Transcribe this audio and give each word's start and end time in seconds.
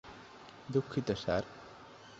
দুঃখিত, 0.69 1.07
স্যার। 1.15 1.43